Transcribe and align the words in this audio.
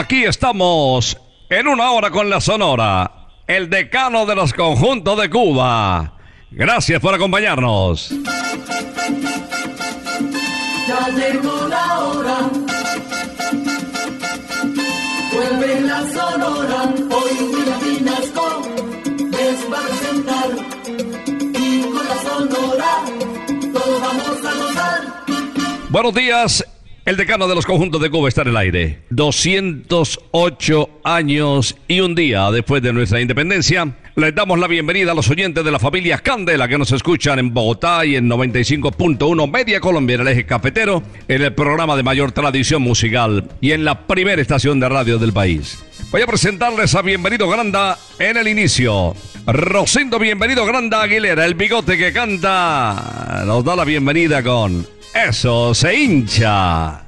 Aquí 0.00 0.24
estamos 0.24 1.18
en 1.50 1.68
una 1.68 1.90
hora 1.90 2.10
con 2.10 2.30
la 2.30 2.40
Sonora, 2.40 3.28
el 3.46 3.68
decano 3.68 4.24
de 4.24 4.34
los 4.34 4.54
conjuntos 4.54 5.20
de 5.20 5.28
Cuba. 5.28 6.14
Gracias 6.50 7.02
por 7.02 7.14
acompañarnos. 7.14 8.08
Ya 10.88 11.08
llegó 11.10 11.68
la 11.68 11.98
hora. 11.98 12.38
Vuelve 15.34 15.80
la 15.82 16.00
sonora. 16.08 16.94
Hoy 17.10 17.32
William 17.52 17.80
Vinasco 17.84 18.62
les 19.04 19.70
va 19.70 19.80
a 19.80 19.82
presentar. 19.82 20.50
Y 21.60 21.82
con 21.82 22.08
la 22.08 22.16
sonora 22.22 23.04
todos 23.70 24.00
vamos 24.00 24.44
a 24.46 24.54
gozar. 24.64 25.00
Buenos 25.90 26.14
días. 26.14 26.64
El 27.06 27.16
decano 27.16 27.48
de 27.48 27.54
los 27.54 27.64
conjuntos 27.64 28.00
de 28.02 28.10
Cuba 28.10 28.28
está 28.28 28.42
en 28.42 28.48
el 28.48 28.56
aire. 28.58 28.98
208 29.08 31.00
años 31.02 31.74
y 31.88 32.00
un 32.00 32.14
día 32.14 32.50
después 32.50 32.82
de 32.82 32.92
nuestra 32.92 33.22
independencia, 33.22 33.96
les 34.16 34.34
damos 34.34 34.58
la 34.58 34.66
bienvenida 34.66 35.12
a 35.12 35.14
los 35.14 35.30
oyentes 35.30 35.64
de 35.64 35.70
la 35.70 35.78
familia 35.78 36.18
Candela 36.18 36.68
que 36.68 36.76
nos 36.76 36.92
escuchan 36.92 37.38
en 37.38 37.54
Bogotá 37.54 38.04
y 38.04 38.16
en 38.16 38.28
95.1 38.28 39.50
Media 39.50 39.80
Colombia 39.80 40.16
en 40.16 40.20
el 40.20 40.28
eje 40.28 40.44
cafetero, 40.44 41.02
en 41.26 41.42
el 41.42 41.54
programa 41.54 41.96
de 41.96 42.02
mayor 42.02 42.32
tradición 42.32 42.82
musical 42.82 43.48
y 43.62 43.72
en 43.72 43.86
la 43.86 44.06
primera 44.06 44.42
estación 44.42 44.78
de 44.78 44.90
radio 44.90 45.18
del 45.18 45.32
país. 45.32 45.82
Voy 46.10 46.20
a 46.20 46.26
presentarles 46.26 46.94
a 46.94 47.00
Bienvenido 47.00 47.48
Granda 47.48 47.98
en 48.18 48.36
el 48.36 48.46
inicio. 48.46 49.14
Rosendo 49.46 50.18
Bienvenido 50.18 50.66
Granda 50.66 51.02
Aguilera, 51.02 51.46
el 51.46 51.54
bigote 51.54 51.96
que 51.96 52.12
canta, 52.12 53.42
nos 53.46 53.64
da 53.64 53.74
la 53.74 53.86
bienvenida 53.86 54.42
con 54.42 54.99
Eso 55.12 55.74
se 55.74 55.92
hincha. 55.92 57.02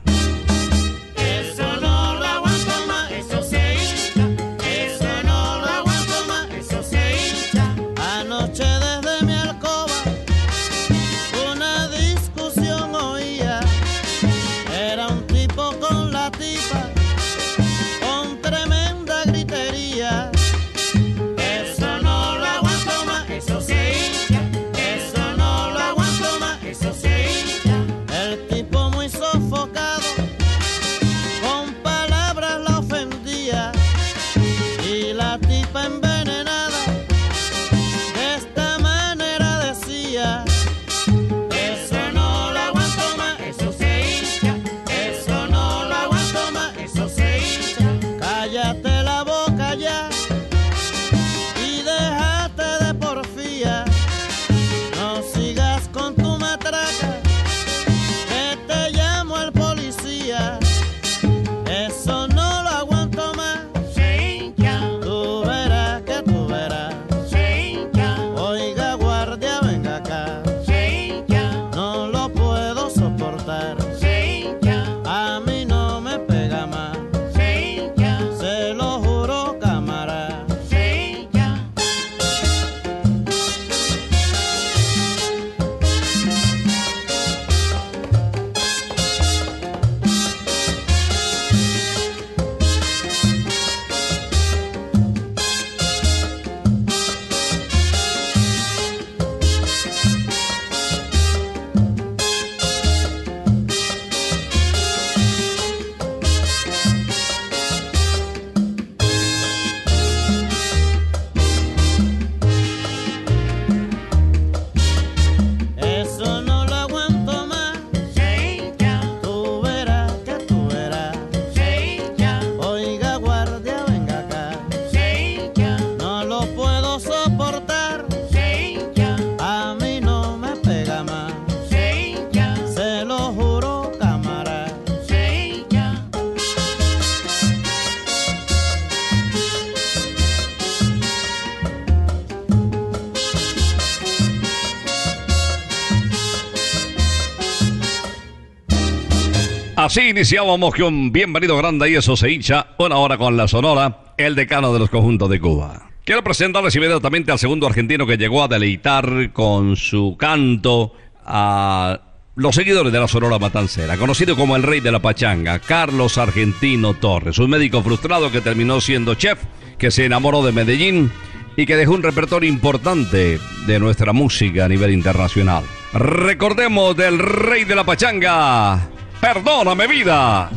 Así 149.93 150.09
iniciábamos 150.09 150.75
con 150.75 151.13
Bienvenido 151.13 151.55
Grande 151.59 151.91
y 151.91 151.97
eso 151.97 152.17
se 152.17 152.31
hincha. 152.31 152.69
Una 152.79 152.97
hora 152.97 153.19
con 153.19 153.37
la 153.37 153.47
Sonora, 153.47 154.15
el 154.17 154.35
decano 154.35 154.73
de 154.73 154.79
los 154.79 154.89
conjuntos 154.89 155.29
de 155.29 155.39
Cuba. 155.39 155.91
Quiero 156.03 156.25
presentarles 156.25 156.75
inmediatamente 156.75 157.31
al 157.31 157.39
segundo 157.39 157.67
argentino 157.67 158.07
que 158.07 158.17
llegó 158.17 158.43
a 158.43 158.49
deleitar 158.49 159.31
con 159.35 159.77
su 159.77 160.17
canto 160.19 160.95
a 161.27 162.01
los 162.37 162.55
seguidores 162.55 162.91
de 162.91 163.01
la 163.01 163.07
Sonora 163.07 163.39
Matancera, 163.39 163.99
conocido 163.99 164.35
como 164.35 164.57
el 164.57 164.63
rey 164.63 164.81
de 164.81 164.93
la 164.93 165.03
pachanga, 165.03 165.59
Carlos 165.59 166.17
Argentino 166.17 166.95
Torres, 166.95 167.39
un 167.39 167.51
médico 167.51 167.83
frustrado 167.83 168.33
que 168.33 168.41
terminó 168.41 168.81
siendo 168.81 169.15
chef, 169.15 169.41
que 169.77 169.91
se 169.91 170.07
enamoró 170.07 170.43
de 170.43 170.53
Medellín 170.53 171.13
y 171.55 171.67
que 171.67 171.77
dejó 171.77 171.93
un 171.93 172.03
repertorio 172.03 172.49
importante 172.49 173.39
de 173.67 173.79
nuestra 173.79 174.15
música 174.15 174.65
a 174.65 174.69
nivel 174.69 174.93
internacional. 174.93 175.65
Recordemos 175.93 176.97
del 176.97 177.19
rey 177.19 177.65
de 177.65 177.75
la 177.75 177.85
pachanga, 177.85 178.89
Perdóname 179.23 179.87
vida. 179.87 180.51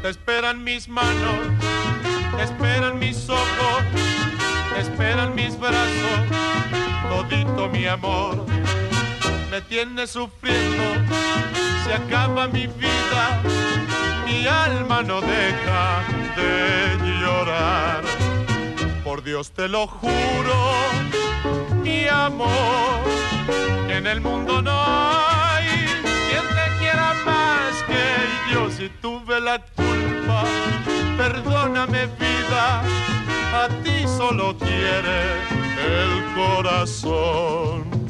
Te 0.00 0.08
esperan 0.08 0.64
mis 0.64 0.88
manos, 0.88 1.40
te 2.34 2.42
esperan 2.44 2.98
mis 2.98 3.28
ojos, 3.28 3.82
te 4.72 4.80
esperan 4.80 5.34
mis 5.34 5.60
brazos, 5.60 6.20
todito 7.10 7.68
mi 7.68 7.86
amor. 7.86 8.46
Me 9.50 9.60
tienes 9.60 10.12
sufriendo, 10.12 10.94
se 11.84 11.92
acaba 11.92 12.48
mi 12.48 12.66
vida, 12.68 13.42
mi 14.24 14.46
alma 14.46 15.02
no 15.02 15.20
deja 15.20 16.02
de 16.36 17.20
llorar. 17.20 18.29
Por 19.10 19.24
Dios 19.24 19.50
te 19.50 19.68
lo 19.68 19.88
juro, 19.88 20.54
mi 21.82 22.06
amor, 22.06 23.00
en 23.88 24.06
el 24.06 24.20
mundo 24.20 24.62
no 24.62 24.70
hay 24.70 25.66
quien 26.28 26.44
te 26.46 26.78
quiera 26.78 27.12
más 27.26 27.82
que 27.88 28.54
yo. 28.54 28.70
Si 28.70 28.88
tuve 29.02 29.40
la 29.40 29.58
culpa, 29.74 30.44
perdóname 31.16 32.06
vida, 32.06 32.84
a 33.52 33.68
ti 33.82 34.06
solo 34.06 34.56
quiere 34.56 35.18
el 35.88 36.32
corazón. 36.36 38.09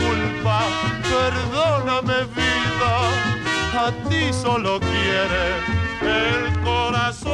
Perdóname 0.43 2.25
vida, 2.35 2.93
a 3.77 3.91
ti 4.09 4.33
solo 4.33 4.79
quiere 4.79 5.43
el 6.01 6.59
corazón. 6.61 7.31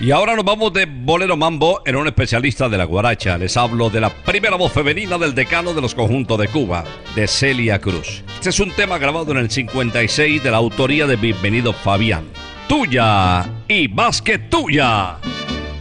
Y 0.00 0.10
ahora 0.10 0.36
nos 0.36 0.44
vamos 0.44 0.72
de 0.74 0.86
Bolero 0.86 1.36
Mambo 1.36 1.80
en 1.84 1.96
un 1.96 2.06
especialista 2.06 2.68
de 2.68 2.78
la 2.78 2.84
guaracha. 2.84 3.36
Les 3.36 3.56
hablo 3.56 3.90
de 3.90 4.00
la 4.00 4.10
primera 4.10 4.56
voz 4.56 4.72
femenina 4.72 5.18
del 5.18 5.34
decano 5.34 5.74
de 5.74 5.80
los 5.80 5.94
conjuntos 5.94 6.38
de 6.38 6.48
Cuba, 6.48 6.84
de 7.16 7.26
Celia 7.26 7.80
Cruz. 7.80 8.22
Este 8.34 8.50
es 8.50 8.60
un 8.60 8.70
tema 8.72 8.98
grabado 8.98 9.32
en 9.32 9.38
el 9.38 9.50
56 9.50 10.42
de 10.42 10.50
la 10.50 10.58
autoría 10.58 11.06
de 11.06 11.16
Bienvenido 11.16 11.72
Fabián. 11.72 12.26
Tuya 12.68 13.44
y 13.66 13.88
más 13.88 14.22
que 14.22 14.38
tuya. 14.38 15.16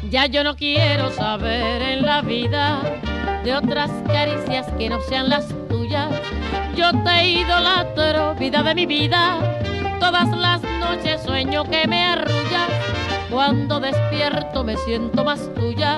Ya 0.09 0.25
yo 0.25 0.41
no 0.41 0.55
quiero 0.55 1.11
saber 1.11 1.81
en 1.81 2.05
la 2.05 2.21
vida 2.21 2.79
de 3.43 3.53
otras 3.53 3.91
caricias 4.07 4.65
que 4.77 4.89
no 4.89 5.01
sean 5.01 5.29
las 5.29 5.49
tuyas. 5.67 6.07
Yo 6.77 6.91
te 7.03 7.25
idolatro, 7.27 8.33
vida 8.35 8.63
de 8.63 8.73
mi 8.73 8.85
vida. 8.85 9.37
Todas 9.99 10.29
las 10.29 10.61
noches 10.79 11.21
sueño 11.23 11.65
que 11.65 11.85
me 11.87 12.05
arrullas. 12.05 12.69
Cuando 13.29 13.81
despierto 13.81 14.63
me 14.63 14.77
siento 14.77 15.25
más 15.25 15.53
tuya. 15.55 15.97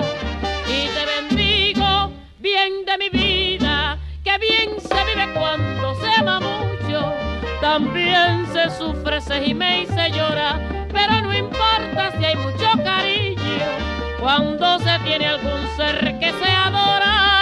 Y 0.66 0.88
te 0.88 1.36
bendigo, 1.36 2.10
bien 2.40 2.84
de 2.84 2.98
mi 2.98 3.10
vida. 3.10 3.96
Que 4.24 4.38
bien 4.38 4.80
se 4.80 5.04
vive 5.04 5.32
cuando 5.34 5.94
se 5.94 6.10
ama 6.18 6.40
mucho. 6.40 7.12
También 7.60 8.44
se 8.52 8.70
sufre, 8.76 9.20
se 9.20 9.40
gime 9.40 9.82
y 9.82 9.86
se 9.86 10.10
llora. 10.10 10.58
Pero 10.92 11.20
no 11.20 11.32
importa 11.32 12.10
si 12.18 12.24
hay 12.24 12.34
mucho 12.34 12.66
cariño. 12.82 13.99
Cuando 14.20 14.78
se 14.80 14.98
tiene 15.02 15.26
algún 15.26 15.66
ser 15.76 16.18
que 16.18 16.30
se 16.30 16.50
adora. 16.50 17.39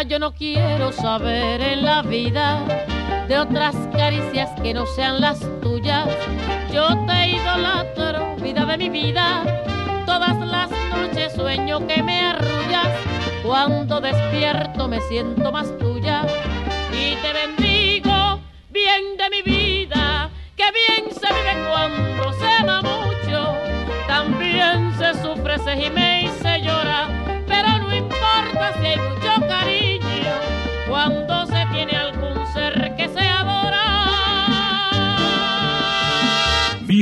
Ya 0.00 0.06
yo 0.08 0.18
no 0.18 0.32
quiero 0.32 0.92
saber 0.92 1.60
en 1.60 1.84
la 1.84 2.00
vida 2.00 2.64
de 3.28 3.38
otras 3.38 3.76
caricias 3.92 4.48
que 4.62 4.72
no 4.72 4.86
sean 4.86 5.20
las 5.20 5.40
tuyas. 5.60 6.08
Yo 6.72 6.88
te 7.06 7.28
idolatro, 7.28 8.34
vida 8.36 8.64
de 8.64 8.78
mi 8.78 8.88
vida. 8.88 9.44
Todas 10.06 10.38
las 10.38 10.70
noches 10.70 11.34
sueño 11.34 11.86
que 11.86 12.02
me 12.02 12.18
arrullas. 12.18 12.88
Cuando 13.42 14.00
despierto 14.00 14.88
me 14.88 15.02
siento 15.02 15.52
más 15.52 15.76
tuya. 15.76 16.22
Y 16.94 17.16
te 17.16 17.32
bendigo, 17.34 18.40
bien 18.70 19.18
de 19.18 19.28
mi 19.28 19.42
vida. 19.42 20.30
Que 20.56 20.64
bien 20.72 21.12
se 21.12 21.26
vive 21.26 21.68
cuando 21.68 22.32
se 22.38 22.46
ama 22.46 22.80
mucho. 22.80 23.54
También 24.06 24.94
se 24.96 25.12
sufre, 25.20 25.58
se 25.58 25.76
gime 25.76 26.09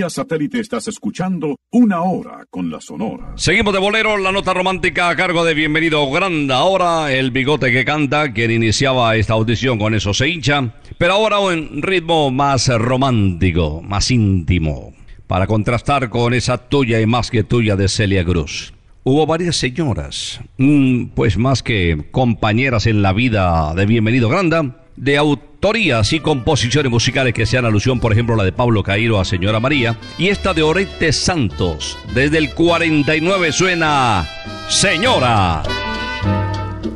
Satélite 0.07 0.61
estás 0.61 0.87
escuchando 0.87 1.57
Una 1.73 2.03
Hora 2.03 2.47
con 2.49 2.71
la 2.71 2.81
Sonora. 2.81 3.33
Seguimos 3.37 3.75
de 3.75 3.81
bolero, 3.81 4.17
la 4.17 4.31
nota 4.31 4.55
romántica 4.55 5.09
a 5.09 5.17
cargo 5.17 5.45
de 5.45 5.55
Bienvenido 5.55 6.09
Granda. 6.11 6.57
Ahora 6.57 7.13
el 7.13 7.33
bigote 7.33 7.73
que 7.73 7.85
canta, 7.85 8.33
quien 8.33 8.53
iniciaba 8.53 9.17
esta 9.17 9.33
audición 9.33 9.79
con 9.79 9.95
eso 9.95 10.15
se 10.15 10.29
hincha, 10.29 10.75
pero 10.97 11.15
ahora 11.15 11.41
un 11.41 11.83
ritmo 11.83 12.31
más 12.31 12.69
romántico, 12.69 13.83
más 13.83 14.11
íntimo, 14.13 14.95
para 15.27 15.49
contrastar 15.49 16.09
con 16.09 16.33
esa 16.33 16.69
tuya 16.69 17.01
y 17.01 17.07
más 17.07 17.31
que 17.31 17.43
tuya 17.43 17.75
de 17.75 17.89
Celia 17.89 18.25
Cruz. 18.25 18.73
Hubo 19.03 19.27
varias 19.27 19.57
señoras, 19.57 20.41
mm, 20.59 21.07
pues 21.17 21.37
más 21.37 21.63
que 21.63 22.07
compañeras 22.13 22.87
en 22.87 23.03
la 23.03 23.13
vida 23.13 23.75
de 23.75 23.87
Bienvenido 23.87 24.29
Granda, 24.29 24.85
de 24.99 25.17
autorías 25.17 26.13
y 26.13 26.21
composiciones 26.21 26.91
musicales 26.91 27.33
que 27.33 27.47
sean 27.47 27.65
alusión, 27.65 28.01
por 28.01 28.13
ejemplo, 28.13 28.37
la 28.37 28.45
de 28.45 28.53
Pablo 28.53 28.83
Cairo 28.83 29.21
a 29.21 29.25
Señora 29.25 29.61
María, 29.61 29.97
y 30.19 30.29
esta 30.29 30.55
de 30.55 30.63
Orete 30.63 31.13
Santos. 31.13 31.97
Desde 32.15 32.39
el 32.39 32.55
49 32.55 33.53
suena 33.53 34.29
Señora. 34.69 35.63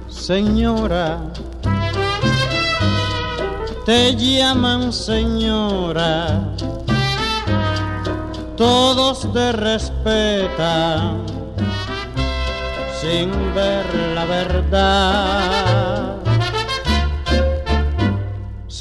Señora, 0.09 1.33
te 3.85 4.15
llaman 4.15 4.93
señora, 4.93 6.55
todos 8.57 9.33
te 9.33 9.51
respetan 9.53 11.27
sin 13.01 13.31
ver 13.53 13.85
la 14.15 14.25
verdad. 14.27 16.22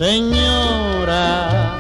Señora, 0.02 1.78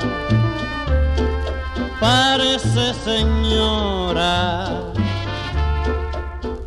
parece 2.00 2.94
señora 3.04 4.70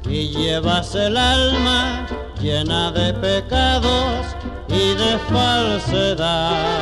y 0.08 0.30
llevas 0.30 0.96
el 0.96 1.16
alma 1.16 2.08
llena 2.40 2.90
de 2.90 3.14
pecados 3.14 4.34
y 4.66 4.96
de 4.96 5.16
falsedad. 5.30 6.74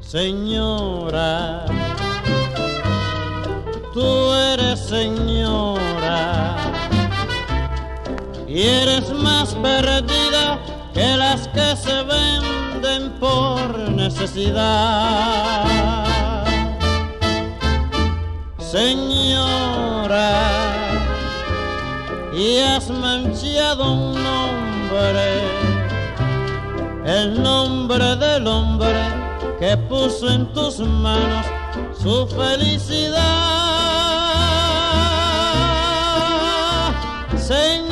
Señora, 0.00 1.66
tú 3.92 4.32
eres 4.32 4.80
señora 4.80 6.56
y 8.48 8.62
eres 8.62 9.12
más 9.12 9.54
perdida 9.56 10.33
que 11.04 11.16
las 11.16 11.48
que 11.48 11.76
se 11.76 12.02
venden 12.02 13.12
por 13.20 13.78
necesidad. 13.90 15.64
Señora, 18.58 20.30
y 22.32 22.58
has 22.58 22.88
manchado 22.90 23.92
un 23.92 24.22
nombre, 24.30 25.26
el 27.04 27.42
nombre 27.42 28.16
del 28.16 28.46
hombre 28.46 29.02
que 29.60 29.76
puso 29.76 30.28
en 30.30 30.52
tus 30.54 30.78
manos 30.80 31.46
su 32.02 32.26
felicidad. 32.28 33.20
Señora, 37.36 37.83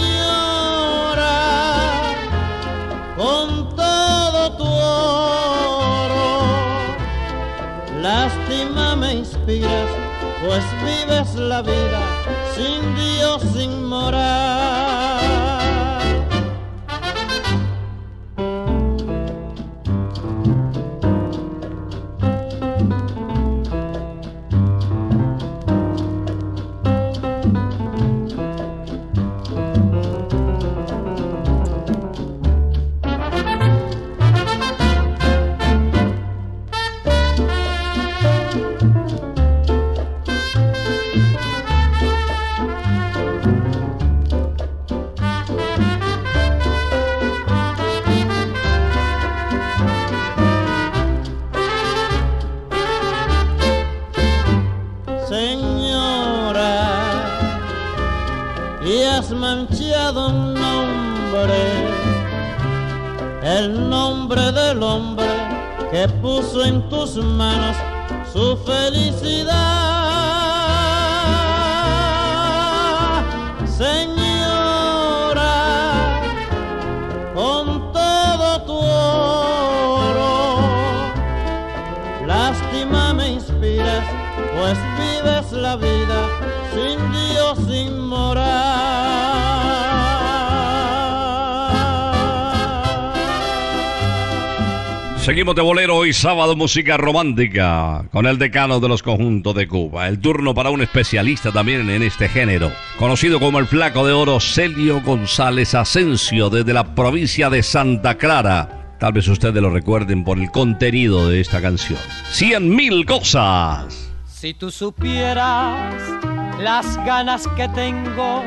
lástima 8.03 8.97
me 8.97 9.15
inspiras, 9.15 9.89
pues 10.45 10.65
vives 10.85 11.35
la 11.37 11.63
vida 11.63 12.01
sin 12.55 12.95
Dios, 12.97 13.43
sin 13.55 13.85
moral. 13.85 15.22
Seguimos 95.23 95.55
de 95.55 95.63
bolero 95.63 95.95
hoy 95.95 96.13
sábado, 96.13 96.57
música 96.57 96.97
romántica, 96.97 98.05
con 98.11 98.27
el 98.27 98.39
decano 98.39 98.81
de 98.81 98.89
los 98.89 99.05
conjuntos 99.05 99.55
de 99.55 99.69
Cuba. 99.69 100.09
El 100.09 100.19
turno 100.19 100.53
para 100.53 100.71
un 100.71 100.83
especialista 100.83 101.53
también 101.53 101.89
en 101.91 102.03
este 102.03 102.29
género, 102.29 102.73
conocido 102.99 103.39
como 103.39 103.61
el 103.61 103.69
flaco 103.69 104.05
de 104.05 104.13
oro 104.13 104.41
Celio 104.41 105.01
González 105.01 105.77
Asensio, 105.77 106.51
desde 106.51 106.73
la 106.73 106.97
provincia 106.97 107.49
de 107.51 107.63
Santa 107.63 108.19
Clara. 108.19 108.97
Tal 108.99 109.13
vez 109.13 109.29
ustedes 109.29 109.63
lo 109.63 109.71
recuerden 109.71 110.25
por 110.25 110.41
el 110.41 110.51
contenido 110.51 111.29
de 111.29 111.41
esta 111.41 111.63
canción. 111.63 112.01
Cien 112.33 112.75
mil 112.75 113.07
cosas. 113.07 114.13
Si 114.27 114.55
tú 114.55 114.73
supieras 114.73 115.95
las 116.59 116.97
ganas 117.07 117.47
que 117.57 117.69
tengo 117.69 118.43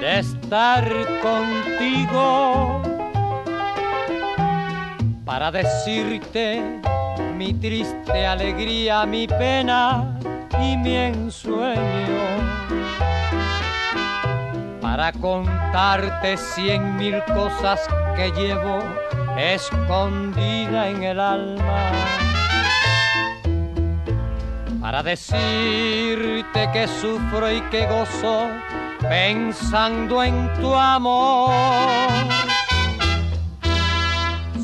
de 0.00 0.20
estar 0.20 0.90
contigo 1.20 2.87
para 5.28 5.50
decirte 5.50 6.80
mi 7.36 7.52
triste 7.52 8.26
alegría, 8.26 9.04
mi 9.04 9.28
pena 9.28 10.18
y 10.58 10.74
mi 10.78 10.96
ensueño. 10.96 12.22
Para 14.80 15.12
contarte 15.12 16.34
cien 16.38 16.96
mil 16.96 17.22
cosas 17.26 17.78
que 18.16 18.30
llevo 18.30 18.78
escondida 19.36 20.88
en 20.88 21.02
el 21.02 21.20
alma 21.20 21.92
para 24.80 25.02
decirte 25.02 26.70
que 26.72 26.88
sufro 26.88 27.52
y 27.52 27.60
que 27.70 27.86
gozo 27.86 28.46
pensando 29.02 30.22
en 30.22 30.50
tu 30.54 30.74
amor. 30.74 31.50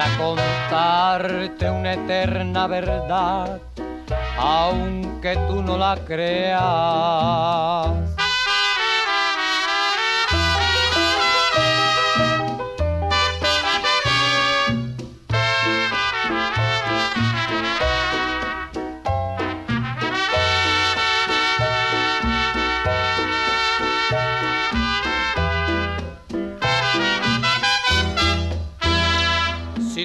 Para 0.00 0.16
contarte 0.16 1.68
una 1.68 1.92
eterna 1.92 2.66
verdad, 2.66 3.60
aunque 4.38 5.36
tú 5.46 5.62
no 5.62 5.76
la 5.76 5.94
creas. 6.06 6.60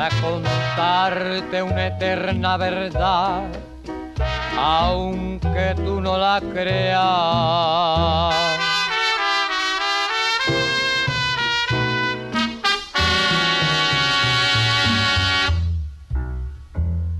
para 0.00 0.20
contarte 0.22 1.62
una 1.62 1.88
eterna 1.88 2.56
verdad, 2.56 3.50
aunque 4.56 5.74
tú 5.76 6.00
no 6.00 6.16
la 6.16 6.40
creas. 6.54 8.34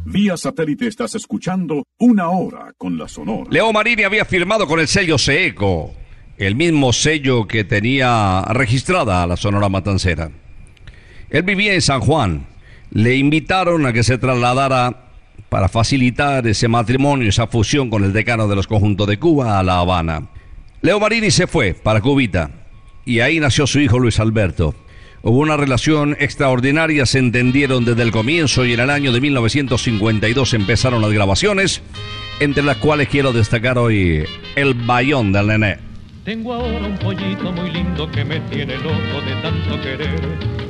Vía 0.07 0.39
satélite 0.39 0.87
estás 0.87 1.15
escuchando 1.17 1.85
una 1.99 2.31
hora 2.31 2.73
con 2.79 2.97
la 2.97 3.07
Sonora. 3.09 3.51
Leo 3.51 3.71
Marini 3.75 4.05
había 4.05 4.25
firmado 4.25 4.67
con 4.67 4.81
el 4.81 4.89
sello 4.89 5.19
Seeco, 5.19 5.93
el 6.39 6.55
mismo 6.55 6.95
sello 6.95 7.47
que 7.47 7.65
tenía 7.65 8.43
registrada 8.49 9.27
la 9.27 9.37
Sonora 9.37 9.69
Matancera. 9.69 10.31
Él 11.29 11.43
vivía 11.43 11.75
en 11.75 11.83
San 11.83 12.01
Juan. 12.01 12.50
Le 12.93 13.17
invitaron 13.17 13.87
a 13.87 13.93
que 13.93 14.03
se 14.03 14.19
trasladara 14.19 15.11
para 15.49 15.69
facilitar 15.69 16.47
ese 16.47 16.69
matrimonio, 16.69 17.29
esa 17.29 17.47
fusión 17.47 17.91
con 17.91 18.05
el 18.05 18.13
decano 18.13 18.49
de 18.49 18.57
los 18.57 18.67
conjuntos 18.67 19.07
de 19.07 19.19
Cuba 19.19 19.59
a 19.59 19.63
La 19.63 19.79
Habana. 19.79 20.29
Leo 20.83 20.99
Marini 20.99 21.31
se 21.31 21.47
fue 21.47 21.75
para 21.75 22.01
Cubita 22.01 22.51
y 23.05 23.21
ahí 23.21 23.41
nació 23.41 23.67
su 23.67 23.81
hijo 23.81 23.99
Luis 23.99 24.19
Alberto. 24.19 24.75
Hubo 25.23 25.39
una 25.39 25.57
relación 25.57 26.17
extraordinaria, 26.19 27.05
se 27.05 27.19
entendieron 27.19 27.85
desde 27.85 28.03
el 28.03 28.11
comienzo 28.11 28.65
y 28.65 28.73
en 28.73 28.81
el 28.81 28.89
año 28.91 29.13
de 29.13 29.21
1952 29.21 30.55
empezaron 30.55 31.03
las 31.03 31.13
grabaciones, 31.13 31.83
entre 32.41 32.63
las 32.63 32.79
cuales 32.79 33.09
quiero 33.09 33.33
destacar 33.33 33.77
hoy 33.77 34.25
El 34.57 34.75
Bayón 34.75 35.33
del 35.33 35.49
Nené. 35.49 35.79
Tengo 36.25 36.55
ahora 36.55 36.87
un 36.87 36.99
pollito 36.99 37.53
muy 37.53 37.71
lindo 37.71 38.11
que 38.11 38.25
me 38.25 38.41
tiene 38.41 38.77
loco 38.79 39.21
de 39.27 39.43
tanto 39.43 39.81
querer. 39.83 40.70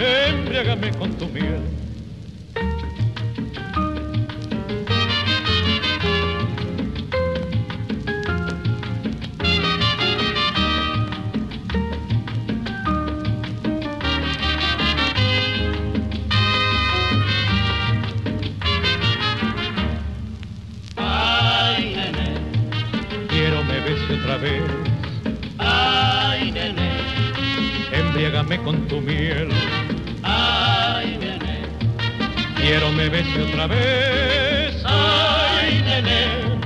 embriágame 0.00 0.92
con 0.92 1.16
tu 1.18 1.26
miel. 1.28 1.62
ay, 20.96 21.94
nene, 21.96 22.34
Quiero 23.28 23.64
me 23.64 23.80
bese 23.80 24.14
otra 24.14 24.36
vez, 24.38 24.62
ay, 25.58 26.52
nene, 26.52 26.90
embriágame 27.92 28.58
con 28.62 28.86
tu 28.88 29.00
miel. 29.00 29.48
Quiero 32.68 32.92
me 32.92 33.08
bese 33.08 33.40
otra 33.40 33.66
vez. 33.66 34.82
Ay, 34.84 35.82
nene, 35.86 36.60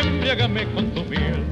embriágame 0.00 0.64
con 0.72 0.90
tu 0.90 1.04
miel. 1.04 1.44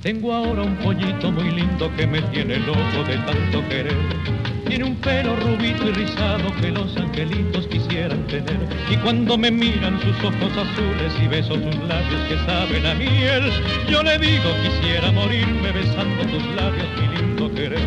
Tengo 0.00 0.32
ahora 0.32 0.62
un 0.62 0.76
pollito 0.76 1.32
muy 1.32 1.50
lindo 1.50 1.90
que 1.96 2.06
me 2.06 2.22
tiene 2.22 2.58
loco 2.58 3.02
de 3.08 3.16
tanto 3.18 3.68
querer. 3.68 4.53
Tiene 4.74 4.90
un 4.90 4.96
pelo 4.96 5.36
rubito 5.36 5.88
y 5.88 5.92
rizado 5.92 6.52
que 6.60 6.72
los 6.72 6.96
angelitos 6.96 7.64
quisieran 7.68 8.26
tener. 8.26 8.58
Y 8.90 8.96
cuando 8.96 9.38
me 9.38 9.48
miran 9.48 10.00
sus 10.00 10.16
ojos 10.18 10.50
azules 10.50 11.12
y 11.22 11.28
beso 11.28 11.54
sus 11.54 11.76
labios 11.86 12.20
que 12.28 12.36
saben 12.44 12.84
a 12.84 12.94
miel, 12.94 13.52
yo 13.88 14.02
le 14.02 14.18
digo 14.18 14.50
quisiera 14.64 15.12
morirme 15.12 15.70
besando 15.70 16.24
tus 16.24 16.44
labios, 16.56 16.88
mi 17.00 17.16
lindo 17.16 17.54
querer. 17.54 17.86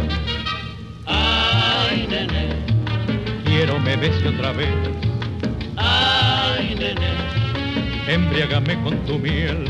ay, 1.08 2.08
nene, 2.10 2.56
Quiero 3.44 3.78
me 3.82 3.98
bese 3.98 4.30
otra 4.30 4.54
vez, 4.54 4.70
ay, 5.76 6.74
nene, 6.80 7.12
embriágame 8.08 8.82
con 8.84 8.98
tu 9.06 9.20
miel. 9.20 9.66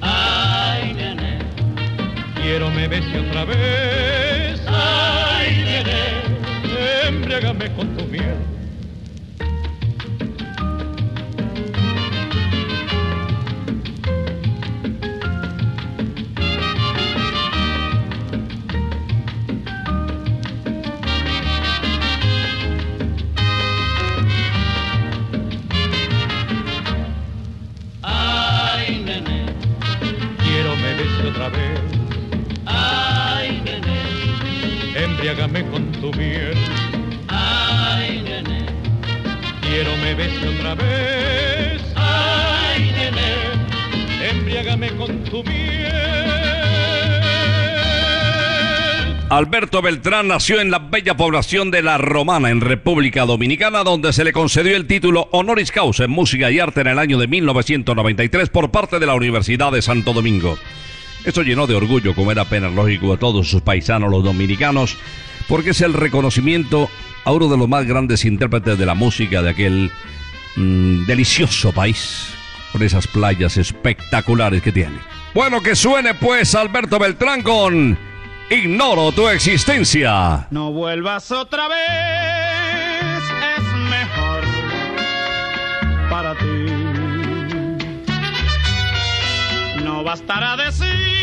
ay, 0.00 0.94
nene, 0.94 1.40
Quiero 2.40 2.70
me 2.70 2.86
bese 2.86 3.18
otra 3.18 3.44
vez, 3.46 4.25
embriágame 7.26 7.74
con 7.74 7.96
tu 7.96 8.04
miel. 8.06 8.36
ay, 28.02 29.02
nene, 29.04 29.46
Quiero 30.38 30.76
Quiero 39.76 39.94
me 39.98 40.14
bese 40.14 40.48
otra 40.48 40.74
vez, 40.74 41.82
ay, 41.96 42.92
nene, 42.96 44.90
con 44.96 45.22
tu 45.24 45.44
miel. 45.44 45.92
Alberto 49.28 49.82
Beltrán 49.82 50.28
nació 50.28 50.62
en 50.62 50.70
la 50.70 50.78
bella 50.78 51.14
población 51.18 51.70
de 51.70 51.82
La 51.82 51.98
Romana, 51.98 52.48
en 52.48 52.62
República 52.62 53.26
Dominicana, 53.26 53.84
donde 53.84 54.14
se 54.14 54.24
le 54.24 54.32
concedió 54.32 54.74
el 54.78 54.86
título 54.86 55.28
Honoris 55.32 55.70
Causa 55.72 56.04
en 56.04 56.10
Música 56.10 56.50
y 56.50 56.58
Arte 56.58 56.80
en 56.80 56.86
el 56.86 56.98
año 56.98 57.18
de 57.18 57.26
1993 57.26 58.48
por 58.48 58.70
parte 58.70 58.98
de 58.98 59.04
la 59.04 59.14
Universidad 59.14 59.72
de 59.72 59.82
Santo 59.82 60.14
Domingo. 60.14 60.58
Esto 61.26 61.42
llenó 61.42 61.66
de 61.66 61.74
orgullo, 61.74 62.14
como 62.14 62.32
era 62.32 62.40
apenas 62.40 62.72
lógico, 62.72 63.12
a 63.12 63.18
todos 63.18 63.50
sus 63.50 63.60
paisanos 63.60 64.10
los 64.10 64.24
dominicanos, 64.24 64.96
porque 65.48 65.70
es 65.70 65.82
el 65.82 65.92
reconocimiento 65.92 66.88
a 67.26 67.32
uno 67.32 67.48
de 67.48 67.56
los 67.56 67.68
más 67.68 67.84
grandes 67.84 68.24
intérpretes 68.24 68.78
de 68.78 68.86
la 68.86 68.94
música 68.94 69.42
de 69.42 69.50
aquel 69.50 69.90
mm, 70.54 71.06
delicioso 71.06 71.72
país, 71.72 72.32
con 72.70 72.82
esas 72.84 73.08
playas 73.08 73.56
espectaculares 73.56 74.62
que 74.62 74.70
tiene. 74.70 75.00
Bueno, 75.34 75.60
que 75.60 75.74
suene 75.74 76.14
pues 76.14 76.54
Alberto 76.54 77.00
Beltrán 77.00 77.42
con 77.42 77.98
Ignoro 78.48 79.10
tu 79.10 79.28
existencia. 79.28 80.46
No 80.50 80.70
vuelvas 80.70 81.32
otra 81.32 81.66
vez, 81.66 83.22
es 83.58 83.64
mejor 83.90 84.44
para 86.08 86.34
ti. 86.36 86.66
No 89.82 90.04
bastará 90.04 90.56
decir, 90.56 91.15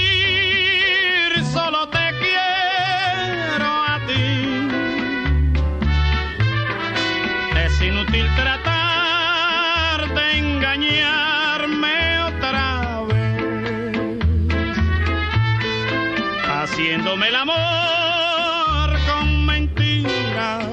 el 17.27 17.35
amor 17.35 18.99
con 19.07 19.45
mentiras, 19.45 20.65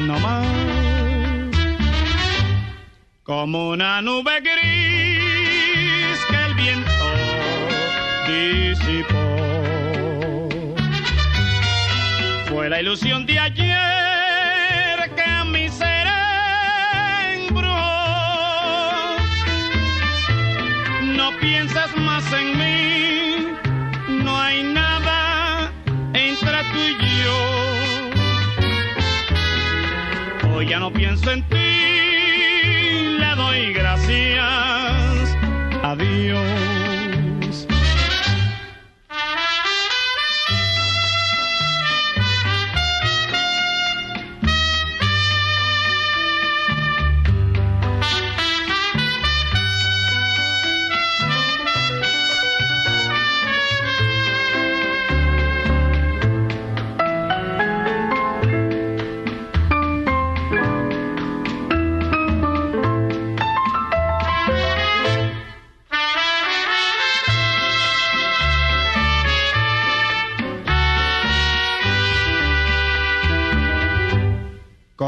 no 0.00 0.18
más. 0.20 0.46
Como 3.22 3.70
una 3.70 4.00
nube 4.02 4.40
gris 4.40 6.18
que 6.30 6.36
el 6.46 6.54
viento 6.54 7.08
disipó. 8.26 9.26
Fue 12.48 12.68
la 12.70 12.80
ilusión 12.80 13.26
de 13.26 13.38
ayer 13.38 15.14
que 15.16 15.22
a 15.22 15.44
mi 15.44 15.68
ser 15.68 16.06
embrujó. 17.34 17.76
No 21.18 21.30
pienses 21.40 21.96
más 21.96 22.32
en 22.32 22.58
mí, 22.58 22.65
ya 30.76 30.80
no 30.80 30.92
pienso 30.92 31.30
en 31.30 31.42
ti, 31.48 31.65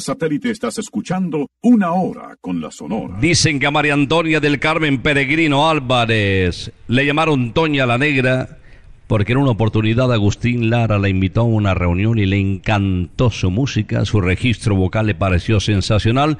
Satélite 0.00 0.50
estás 0.50 0.78
escuchando 0.78 1.48
Una 1.62 1.92
Hora 1.92 2.36
con 2.40 2.60
la 2.60 2.70
Sonora. 2.70 3.18
Dicen 3.20 3.60
que 3.60 3.66
a 3.66 3.70
María 3.70 3.94
Antonia 3.94 4.40
del 4.40 4.58
Carmen 4.58 5.02
Peregrino 5.02 5.68
Álvarez 5.68 6.72
le 6.88 7.06
llamaron 7.06 7.52
Toña 7.52 7.86
la 7.86 7.98
Negra 7.98 8.58
porque 9.06 9.32
en 9.32 9.38
una 9.38 9.50
oportunidad 9.50 10.12
Agustín 10.12 10.70
Lara 10.70 10.98
la 10.98 11.08
invitó 11.08 11.42
a 11.42 11.44
una 11.44 11.74
reunión 11.74 12.18
y 12.18 12.26
le 12.26 12.38
encantó 12.38 13.30
su 13.30 13.50
música, 13.50 14.04
su 14.04 14.20
registro 14.20 14.74
vocal 14.74 15.06
le 15.06 15.14
pareció 15.14 15.60
sensacional 15.60 16.38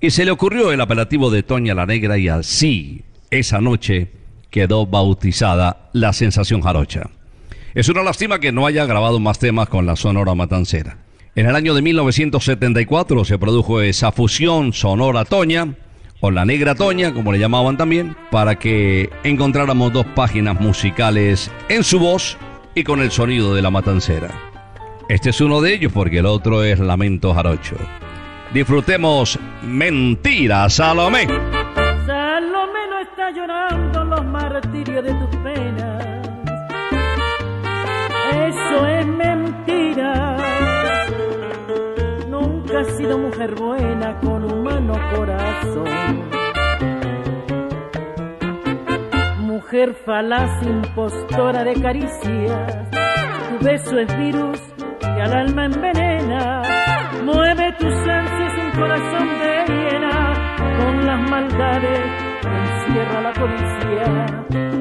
y 0.00 0.10
se 0.10 0.24
le 0.24 0.30
ocurrió 0.30 0.72
el 0.72 0.80
apelativo 0.80 1.30
de 1.30 1.42
Toña 1.42 1.74
la 1.74 1.86
Negra 1.86 2.18
y 2.18 2.28
así, 2.28 3.02
esa 3.30 3.60
noche, 3.60 4.10
quedó 4.50 4.84
bautizada 4.86 5.88
la 5.92 6.12
sensación 6.12 6.60
jarocha. 6.60 7.08
Es 7.74 7.88
una 7.88 8.02
lástima 8.02 8.38
que 8.38 8.52
no 8.52 8.66
haya 8.66 8.84
grabado 8.84 9.18
más 9.18 9.38
temas 9.38 9.68
con 9.68 9.86
la 9.86 9.96
Sonora 9.96 10.34
Matancera. 10.34 10.98
En 11.34 11.46
el 11.46 11.56
año 11.56 11.72
de 11.72 11.80
1974 11.80 13.24
se 13.24 13.38
produjo 13.38 13.80
esa 13.80 14.12
fusión 14.12 14.74
Sonora 14.74 15.24
Toña, 15.24 15.76
o 16.20 16.30
la 16.30 16.44
Negra 16.44 16.74
Toña, 16.74 17.14
como 17.14 17.32
le 17.32 17.38
llamaban 17.38 17.78
también, 17.78 18.14
para 18.30 18.56
que 18.56 19.08
encontráramos 19.24 19.94
dos 19.94 20.04
páginas 20.14 20.60
musicales 20.60 21.50
en 21.70 21.84
su 21.84 21.98
voz 21.98 22.36
y 22.74 22.84
con 22.84 23.00
el 23.00 23.10
sonido 23.10 23.54
de 23.54 23.62
la 23.62 23.70
Matancera. 23.70 24.28
Este 25.08 25.30
es 25.30 25.40
uno 25.40 25.62
de 25.62 25.72
ellos 25.72 25.90
porque 25.90 26.18
el 26.18 26.26
otro 26.26 26.64
es 26.64 26.78
Lamento 26.78 27.32
Jarocho. 27.32 27.76
Disfrutemos 28.52 29.38
Mentira, 29.62 30.68
Salomé. 30.68 31.26
Salomé 32.06 32.88
no 32.90 32.98
está 33.00 33.30
llorando 33.30 34.04
los 34.04 34.24
martirios 34.26 35.02
de 35.02 35.14
tus 35.14 35.36
penas. 35.36 36.06
Eso 38.34 38.86
es 38.86 39.06
mentira. 39.06 39.91
Mujer 43.08 43.54
buena 43.54 44.18
con 44.20 44.44
humano 44.44 44.94
corazón. 45.14 45.84
Mujer 49.40 49.94
falaz, 50.06 50.62
impostora 50.62 51.64
de 51.64 51.74
caricias. 51.80 52.90
Tu 53.48 53.64
beso 53.64 53.98
es 53.98 54.16
virus 54.18 54.60
que 55.00 55.06
al 55.06 55.32
alma 55.34 55.66
envenena. 55.66 56.62
Mueve 57.24 57.72
tus 57.78 57.94
ansias 57.94 58.52
un 58.64 58.80
corazón 58.80 59.28
de 59.40 59.74
hiena. 59.74 60.56
Con 60.78 61.06
las 61.06 61.30
maldades 61.30 62.00
encierra 62.44 63.20
la 63.20 63.32
policía. 63.32 64.71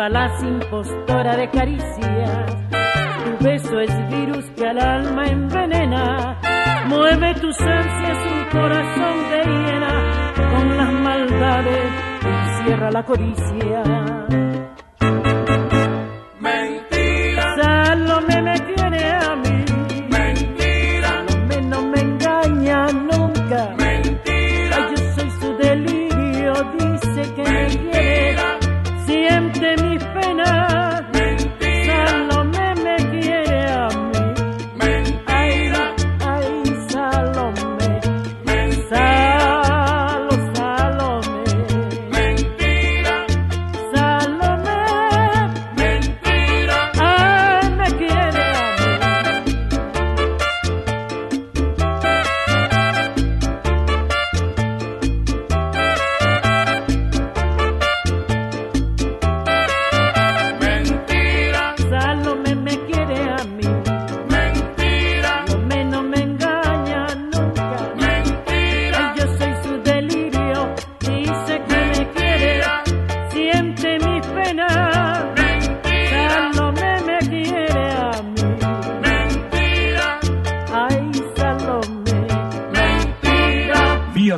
Falaz, 0.00 0.42
impostora 0.42 1.36
de 1.36 1.50
caricias. 1.50 2.56
Tu 3.22 3.44
beso 3.44 3.80
es 3.80 4.08
virus 4.08 4.46
que 4.56 4.66
al 4.66 4.78
alma 4.78 5.26
envenena. 5.26 6.40
Mueve 6.86 7.34
tus 7.34 7.60
ansias 7.60 8.18
un 8.32 8.44
corazón 8.58 9.16
de 9.30 9.40
hiena. 9.44 10.32
Con 10.52 10.76
las 10.78 10.92
maldades 10.92 11.92
encierra 12.22 12.90
la 12.90 13.04
codicia. 13.04 13.82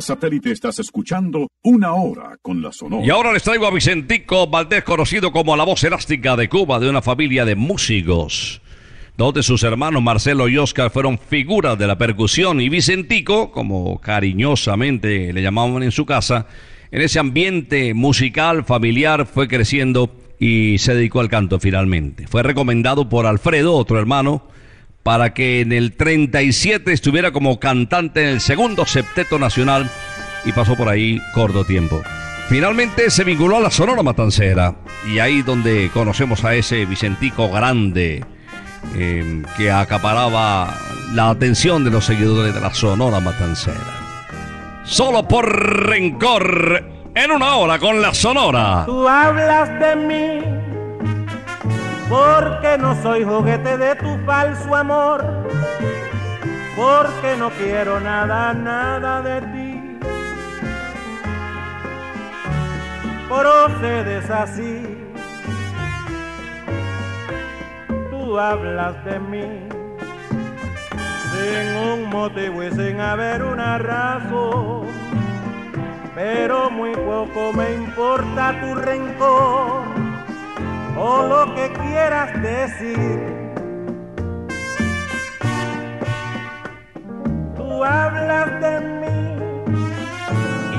Satélite 0.03 0.51
estás 0.51 0.79
escuchando 0.79 1.47
Una 1.63 1.93
Hora 1.93 2.37
con 2.41 2.61
la 2.61 2.71
Sonora. 2.71 3.05
Y 3.05 3.09
ahora 3.09 3.33
les 3.33 3.43
traigo 3.43 3.65
a 3.65 3.71
Vicentico 3.71 4.47
Valdés, 4.47 4.83
conocido 4.83 5.31
como 5.31 5.55
la 5.55 5.63
voz 5.63 5.83
elástica 5.83 6.35
de 6.35 6.49
Cuba, 6.49 6.79
de 6.79 6.89
una 6.89 7.01
familia 7.01 7.45
de 7.45 7.55
músicos. 7.55 8.61
Dos 9.17 9.33
de 9.33 9.43
sus 9.43 9.63
hermanos, 9.63 10.01
Marcelo 10.01 10.49
y 10.49 10.57
Oscar, 10.57 10.91
fueron 10.91 11.17
figuras 11.17 11.77
de 11.77 11.87
la 11.87 11.97
percusión 11.97 12.59
y 12.59 12.69
Vicentico, 12.69 13.51
como 13.51 13.99
cariñosamente 14.01 15.31
le 15.31 15.41
llamaban 15.41 15.83
en 15.83 15.91
su 15.91 16.05
casa, 16.05 16.47
en 16.91 17.01
ese 17.01 17.19
ambiente 17.19 17.93
musical, 17.93 18.65
familiar, 18.65 19.25
fue 19.25 19.47
creciendo 19.47 20.15
y 20.39 20.77
se 20.79 20.95
dedicó 20.95 21.21
al 21.21 21.29
canto 21.29 21.59
finalmente. 21.59 22.27
Fue 22.27 22.43
recomendado 22.43 23.07
por 23.07 23.25
Alfredo, 23.25 23.73
otro 23.75 23.97
hermano, 23.99 24.47
para 25.03 25.33
que 25.33 25.61
en 25.61 25.73
el 25.73 25.93
37 25.93 26.91
estuviera 26.91 27.31
como 27.31 27.59
cantante 27.59 28.23
en 28.23 28.29
el 28.29 28.41
segundo 28.41 28.85
septeto 28.85 29.37
nacional 29.37 29.89
y 30.45 30.53
pasó 30.53 30.75
por 30.75 30.87
ahí 30.87 31.21
corto 31.33 31.65
tiempo. 31.65 32.01
Finalmente 32.47 33.09
se 33.09 33.23
vinculó 33.23 33.57
a 33.57 33.61
la 33.61 33.71
Sonora 33.71 34.03
Matancera 34.03 34.75
y 35.07 35.19
ahí 35.19 35.41
donde 35.41 35.89
conocemos 35.93 36.43
a 36.43 36.55
ese 36.55 36.85
Vicentico 36.85 37.49
grande 37.49 38.23
eh, 38.95 39.43
que 39.57 39.71
acaparaba 39.71 40.77
la 41.13 41.29
atención 41.29 41.83
de 41.83 41.91
los 41.91 42.05
seguidores 42.05 42.53
de 42.53 42.61
la 42.61 42.73
Sonora 42.73 43.19
Matancera. 43.19 43.77
Solo 44.83 45.27
por 45.27 45.87
rencor 45.87 46.83
en 47.15 47.31
una 47.31 47.55
hora 47.55 47.79
con 47.79 48.01
la 48.01 48.13
Sonora. 48.13 48.83
Tú 48.85 49.07
hablas 49.07 49.79
de 49.79 49.95
mí 49.95 50.72
porque 52.13 52.77
no 52.77 52.95
soy 53.01 53.23
juguete 53.23 53.75
de 53.75 53.95
tu 53.95 54.15
falso 54.23 54.75
amor, 54.75 55.25
porque 56.75 57.35
no 57.39 57.49
quiero 57.49 57.99
nada, 57.99 58.53
nada 58.53 59.21
de 59.23 59.41
ti. 59.41 59.97
Procedes 63.27 64.29
así, 64.29 64.95
tú 68.11 68.37
hablas 68.37 69.03
de 69.05 69.19
mí 69.19 69.67
sin 71.31 71.75
un 71.77 72.09
motivo 72.09 72.61
y 72.61 72.71
sin 72.73 72.99
haber 72.99 73.43
una 73.43 73.79
razón 73.79 74.83
pero 76.13 76.69
muy 76.69 76.91
poco 76.91 77.51
me 77.53 77.73
importa 77.73 78.53
tu 78.61 78.75
rencor 78.75 80.02
o 81.05 81.23
lo 81.27 81.53
que 81.53 81.69
quieras 81.73 82.29
decir. 82.41 83.19
Tú 87.57 87.83
hablas 87.83 88.47
de 88.61 88.73
mí 89.01 89.19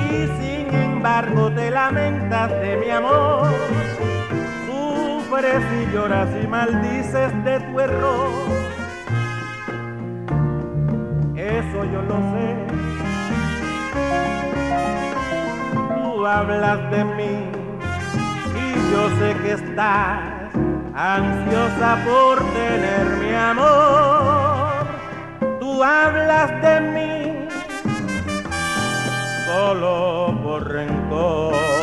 y 0.06 0.26
sin 0.38 0.74
embargo 0.74 1.52
te 1.52 1.70
lamentas 1.70 2.50
de 2.62 2.76
mi 2.78 2.90
amor. 2.90 3.48
Sufres 4.66 5.62
y 5.80 5.92
lloras 5.92 6.30
y 6.42 6.46
maldices 6.46 7.32
de 7.44 7.60
tu 7.60 7.80
error. 7.80 8.30
Eso 11.36 11.78
yo 11.92 12.00
lo 12.10 12.16
sé. 12.32 12.46
tú 16.02 16.26
hablas 16.26 16.90
de 16.90 17.04
mí 17.04 17.63
yo 18.94 19.08
sé 19.18 19.34
que 19.42 19.52
estás 19.52 20.20
ansiosa 20.94 21.98
por 22.06 22.38
tener 22.52 23.06
mi 23.22 23.34
amor. 23.34 24.86
Tú 25.58 25.82
hablas 25.82 26.50
de 26.62 26.80
mí 26.94 27.48
solo 29.46 30.38
por 30.44 30.60
rencor. 30.70 31.73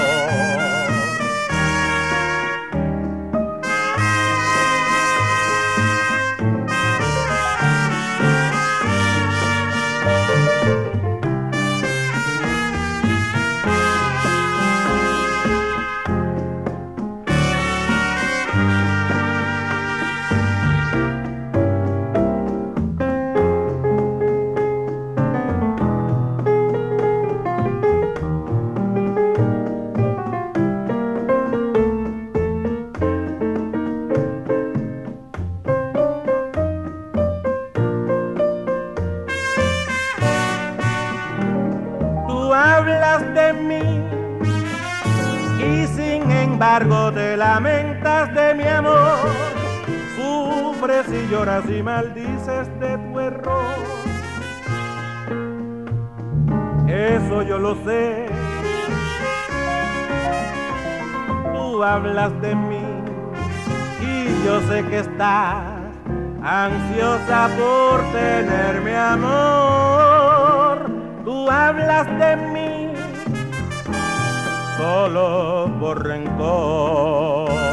Lloras 51.51 51.69
y 51.69 51.83
maldices 51.83 52.79
de 52.79 52.97
tu 52.97 53.19
error. 53.19 53.75
Eso 56.87 57.43
yo 57.43 57.57
lo 57.57 57.75
sé. 57.83 58.27
Tú 61.53 61.83
hablas 61.83 62.39
de 62.41 62.55
mí 62.55 62.85
y 64.01 64.45
yo 64.45 64.61
sé 64.61 64.85
que 64.85 64.99
estás 64.99 65.63
ansiosa 66.43 67.49
por 67.57 68.01
tener 68.11 68.81
mi 68.81 68.93
amor. 68.93 70.89
Tú 71.23 71.49
hablas 71.49 72.07
de 72.19 72.35
mí 72.35 72.93
solo 74.77 75.71
por 75.79 76.05
rencor. 76.05 77.70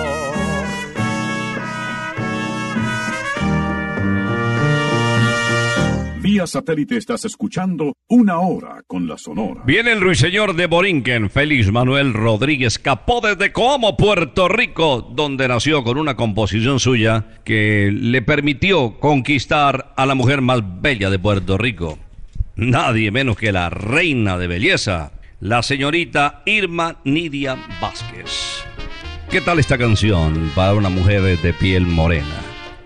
Satélite 6.46 6.96
estás 6.96 7.24
escuchando 7.24 7.94
Una 8.08 8.38
Hora 8.38 8.82
con 8.86 9.08
la 9.08 9.18
Sonora. 9.18 9.62
Viene 9.66 9.92
el 9.92 10.00
ruiseñor 10.00 10.54
de 10.54 10.66
Borinquen, 10.66 11.30
Félix 11.30 11.70
Manuel 11.72 12.12
Rodríguez, 12.14 12.78
capó 12.78 13.20
desde 13.20 13.52
Como, 13.52 13.96
Puerto 13.96 14.48
Rico, 14.48 15.00
donde 15.14 15.48
nació 15.48 15.84
con 15.84 15.98
una 15.98 16.16
composición 16.16 16.80
suya 16.80 17.26
que 17.44 17.90
le 17.92 18.22
permitió 18.22 18.98
conquistar 19.00 19.92
a 19.96 20.06
la 20.06 20.14
mujer 20.14 20.40
más 20.40 20.62
bella 20.80 21.10
de 21.10 21.18
Puerto 21.18 21.58
Rico. 21.58 21.98
Nadie 22.56 23.10
menos 23.10 23.36
que 23.36 23.52
la 23.52 23.70
reina 23.70 24.38
de 24.38 24.46
belleza, 24.46 25.12
la 25.40 25.62
señorita 25.62 26.42
Irma 26.46 27.00
Nidia 27.04 27.56
Vázquez. 27.80 28.64
¿Qué 29.30 29.40
tal 29.40 29.58
esta 29.58 29.78
canción 29.78 30.50
para 30.54 30.74
una 30.74 30.88
mujer 30.88 31.22
de 31.22 31.52
piel 31.52 31.86
morena? 31.86 32.47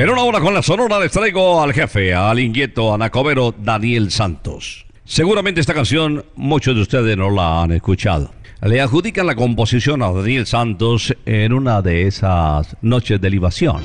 En 0.00 0.08
una 0.08 0.22
hora 0.22 0.40
con 0.40 0.54
la 0.54 0.62
sonora 0.62 0.98
les 0.98 1.12
traigo 1.12 1.60
al 1.60 1.74
jefe, 1.74 2.14
al 2.14 2.40
inquieto 2.40 2.94
anacobero 2.94 3.54
Daniel 3.54 4.10
Santos. 4.10 4.86
Seguramente 5.04 5.60
esta 5.60 5.74
canción 5.74 6.24
muchos 6.36 6.74
de 6.74 6.80
ustedes 6.80 7.18
no 7.18 7.28
la 7.28 7.62
han 7.62 7.72
escuchado. 7.72 8.32
Le 8.62 8.80
adjudican 8.80 9.26
la 9.26 9.34
composición 9.34 10.02
a 10.02 10.10
Daniel 10.10 10.46
Santos 10.46 11.14
en 11.26 11.52
una 11.52 11.82
de 11.82 12.06
esas 12.06 12.78
noches 12.80 13.20
de 13.20 13.28
libación. 13.28 13.82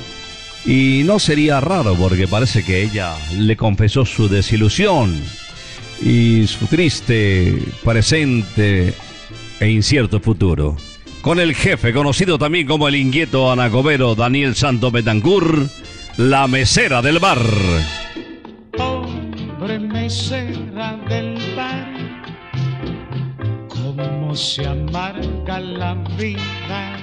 Y 0.66 1.02
no 1.04 1.20
sería 1.20 1.60
raro 1.60 1.96
porque 1.96 2.30
parece 2.30 2.64
que 2.64 2.82
ella 2.82 3.14
le 3.38 3.58
confesó 3.58 4.06
su 4.06 4.30
desilusión 4.30 5.22
y 6.02 6.48
su 6.48 6.68
triste 6.68 7.62
presente 7.84 8.94
e 9.60 9.70
incierto 9.70 10.22
futuro. 10.22 10.78
Con 11.20 11.42
el 11.42 11.56
jefe, 11.56 11.92
conocido 11.92 12.38
también 12.38 12.68
como 12.68 12.88
el 12.88 12.96
inquieto 12.96 13.52
anacobero 13.52 14.16
Daniel 14.16 14.56
Santos 14.56 14.94
Betancur, 14.94 15.68
la 16.18 16.48
mesera 16.48 17.02
del 17.02 17.20
bar. 17.20 17.40
Hombre 18.78 19.80
mesera 19.80 20.98
del 21.10 21.38
bar, 21.56 21.94
cómo 23.68 24.34
se 24.34 24.66
amarga 24.66 25.60
la 25.60 25.96
vida. 26.18 26.98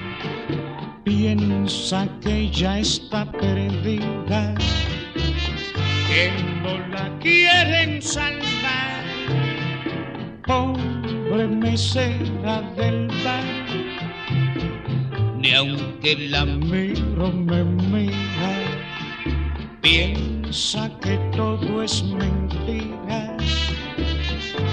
Piensa 1.05 2.09
que 2.23 2.51
ya 2.51 2.79
está 2.79 3.31
perdida, 3.31 4.55
que 6.09 6.31
no 6.63 6.79
la 6.89 7.19
quieren 7.19 8.01
salvar. 8.01 9.03
Pobre 10.47 11.49
mesera 11.49 12.63
del 12.77 13.09
bar, 13.23 13.45
ni 15.37 15.53
aunque 15.53 16.17
la 16.31 16.47
miro 16.47 17.31
me 17.31 17.63
mira 17.65 18.62
Piensa 19.83 20.89
que 21.01 21.19
todo 21.37 21.83
es 21.83 22.05
mentira, 22.05 23.37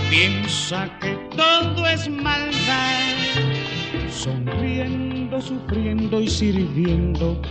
piensa 0.07 0.87
que 0.99 1.17
todo 1.35 1.87
es 1.87 2.07
maldad, 2.07 3.17
sonriendo, 4.11 5.41
sufriendo 5.41 6.21
y 6.21 6.27
sirviendo, 6.27 7.41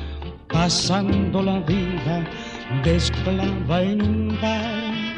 pasando 0.47 1.43
la 1.43 1.59
vida 1.59 2.25
de 2.85 2.95
esclava 2.95 3.83
en 3.83 4.03
un 4.03 4.41
bar, 4.41 5.17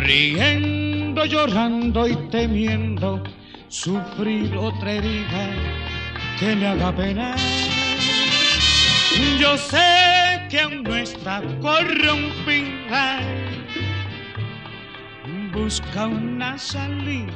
riendo, 0.00 1.24
llorando 1.24 2.06
y 2.06 2.16
temiendo 2.30 3.22
sufrir 3.68 4.54
otra 4.58 4.92
herida 4.92 5.48
que 6.38 6.54
le 6.54 6.66
haga 6.66 6.94
penar. 6.94 7.65
Yo 9.38 9.56
sé 9.56 10.46
que 10.50 10.60
aún 10.60 10.82
no 10.82 10.94
está 10.94 11.40
corrompida, 11.60 13.20
busca 15.52 16.06
una 16.06 16.58
salida 16.58 17.30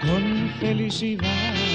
con 0.00 0.50
felicidad. 0.60 1.65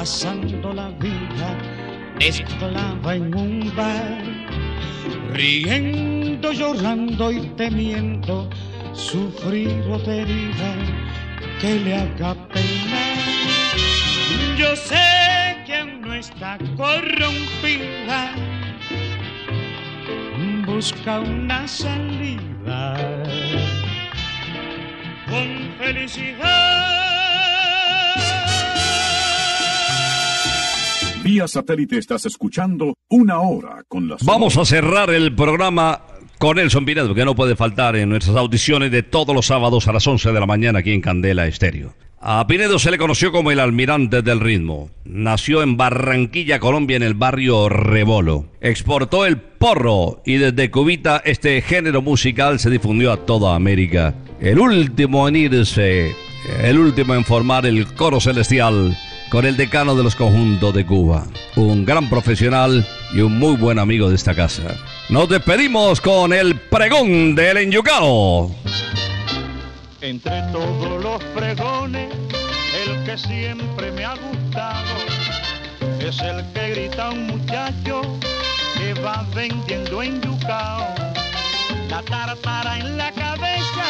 Pasando 0.00 0.72
la 0.72 0.88
vida 0.92 1.48
de 2.18 2.28
esclava 2.28 3.16
en 3.16 3.34
un 3.34 3.70
bar, 3.76 4.22
riendo, 5.34 6.52
llorando 6.52 7.30
y 7.30 7.40
temiendo 7.60 8.48
sufrir 8.94 9.82
otra 9.90 10.14
herida 10.14 10.70
que 11.60 11.80
le 11.84 11.96
haga 11.98 12.32
pena. 12.48 13.02
Yo 14.56 14.74
sé 14.74 15.58
que 15.66 15.84
no 15.84 16.14
está 16.14 16.56
corrompida, 16.78 18.32
busca 20.64 21.20
una 21.20 21.68
salida 21.68 22.96
con 25.28 25.74
felicidad. 25.78 26.59
Satélite 31.48 31.98
estás 31.98 32.26
escuchando 32.26 32.94
una 33.08 33.40
hora 33.40 33.82
con 33.88 34.08
las. 34.08 34.24
Vamos 34.24 34.56
a 34.56 34.64
cerrar 34.64 35.10
el 35.10 35.34
programa 35.34 36.02
con 36.38 36.56
Nelson 36.56 36.84
Pinedo, 36.84 37.14
que 37.14 37.24
no 37.24 37.34
puede 37.34 37.56
faltar 37.56 37.96
en 37.96 38.08
nuestras 38.08 38.36
audiciones 38.36 38.90
de 38.90 39.02
todos 39.02 39.34
los 39.34 39.46
sábados 39.46 39.88
a 39.88 39.92
las 39.92 40.06
11 40.06 40.32
de 40.32 40.40
la 40.40 40.46
mañana 40.46 40.78
aquí 40.78 40.92
en 40.92 41.00
Candela 41.00 41.46
Estéreo. 41.46 41.94
A 42.22 42.46
Pinedo 42.46 42.78
se 42.78 42.90
le 42.90 42.98
conoció 42.98 43.32
como 43.32 43.50
el 43.50 43.60
almirante 43.60 44.20
del 44.20 44.40
ritmo. 44.40 44.90
Nació 45.04 45.62
en 45.62 45.78
Barranquilla, 45.78 46.60
Colombia, 46.60 46.98
en 46.98 47.02
el 47.02 47.14
barrio 47.14 47.70
Rebolo. 47.70 48.46
Exportó 48.60 49.24
el 49.24 49.38
porro 49.38 50.22
y 50.26 50.36
desde 50.36 50.70
Cubita 50.70 51.22
este 51.24 51.62
género 51.62 52.02
musical 52.02 52.58
se 52.58 52.68
difundió 52.68 53.12
a 53.12 53.24
toda 53.24 53.54
América. 53.54 54.14
El 54.38 54.58
último 54.58 55.28
en 55.28 55.36
irse, 55.36 56.14
el 56.62 56.78
último 56.78 57.14
en 57.14 57.24
formar 57.24 57.64
el 57.64 57.86
coro 57.94 58.20
celestial 58.20 58.96
con 59.30 59.46
el 59.46 59.56
decano 59.56 59.94
de 59.94 60.02
los 60.02 60.16
conjuntos 60.16 60.74
de 60.74 60.84
Cuba. 60.84 61.26
Un 61.56 61.84
gran 61.84 62.10
profesional 62.10 62.86
y 63.12 63.20
un 63.20 63.38
muy 63.38 63.56
buen 63.56 63.78
amigo 63.78 64.08
de 64.08 64.16
esta 64.16 64.34
casa. 64.34 64.76
Nos 65.08 65.28
despedimos 65.28 66.00
con 66.00 66.32
el 66.32 66.56
pregón 66.56 67.34
del 67.34 67.56
enyucao. 67.58 68.54
Entre 70.00 70.42
todos 70.52 71.02
los 71.02 71.22
pregones, 71.34 72.08
el 72.86 73.04
que 73.04 73.16
siempre 73.16 73.92
me 73.92 74.04
ha 74.04 74.14
gustado 74.14 74.90
es 76.00 76.18
el 76.20 76.44
que 76.52 76.70
grita 76.70 77.10
un 77.10 77.26
muchacho 77.26 78.02
que 78.76 78.94
va 78.94 79.24
vendiendo 79.34 80.02
en 80.02 80.20
Yucao. 80.22 80.94
La 81.88 82.02
tartara 82.02 82.78
en 82.78 82.96
la 82.96 83.12
cabeza, 83.12 83.84